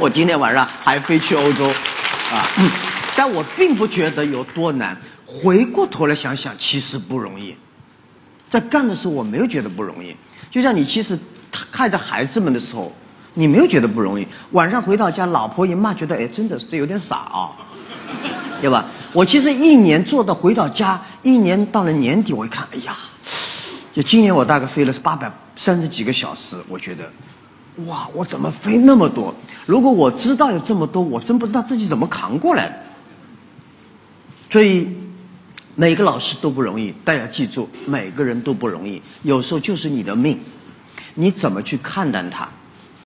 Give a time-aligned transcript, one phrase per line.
[0.00, 1.66] 我今天晚上还飞去欧洲，
[2.30, 2.48] 啊，
[3.16, 4.96] 但我并不觉得有多难。
[5.26, 7.54] 回过头来想想，其实不容易。
[8.48, 10.14] 在干的时候，我没有觉得不容易。
[10.50, 11.18] 就像你其实
[11.72, 12.92] 看着孩子们的时候，
[13.34, 14.26] 你没有觉得不容易。
[14.52, 17.50] 晚上回到家，老婆一骂，觉得哎，真的是有点傻啊，
[18.62, 18.86] 对吧？
[19.12, 22.96] 我其实一年做到回到家，一年到了年底，我一看，哎呀，
[23.92, 27.10] 就今年我大概飞了八百三十几个小时，我觉得，
[27.86, 29.34] 哇，我怎么飞那么多？
[29.66, 32.82] 如果我知道有这么多，我真不知道自己怎么扛过来。
[34.50, 34.88] 所以。
[35.80, 39.00] 每个老师都不容易，大家记住，每个人都不容易。
[39.22, 40.40] 有时候就是你的命，
[41.14, 42.48] 你怎么去看待它？